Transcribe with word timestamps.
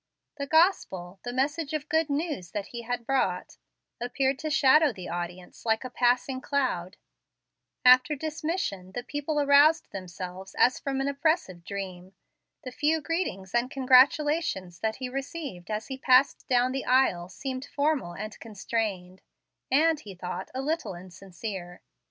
The 0.37 0.47
Gospel 0.47 1.19
the 1.21 1.31
message 1.31 1.73
of 1.73 1.87
good 1.87 2.09
news 2.09 2.53
that 2.53 2.65
he 2.69 2.81
had 2.81 3.05
brought 3.05 3.57
appeared 4.01 4.39
to 4.39 4.49
shadow 4.49 4.91
the 4.91 5.07
audience 5.07 5.63
like 5.63 5.83
a 5.83 5.91
passing 5.91 6.41
cloud. 6.41 6.97
After 7.85 8.15
dismission, 8.15 8.93
the 8.93 9.03
people 9.03 9.39
aroused 9.39 9.91
themselves 9.91 10.55
as 10.57 10.79
from 10.79 11.01
an 11.01 11.07
oppressive 11.07 11.63
dream. 11.63 12.15
The 12.63 12.71
few 12.71 12.99
greetings 12.99 13.53
and 13.53 13.69
congratulations 13.69 14.79
that 14.79 14.95
he 14.95 15.07
received 15.07 15.69
as 15.69 15.85
he 15.85 15.99
passed 15.99 16.47
down 16.47 16.71
the 16.71 16.85
aisle 16.85 17.29
seemed 17.29 17.65
formal 17.65 18.13
and 18.15 18.39
constrained, 18.39 19.21
and, 19.69 19.99
he 19.99 20.15
thought, 20.15 20.49
a 20.55 20.63
little 20.63 20.95
insincere. 20.95 21.83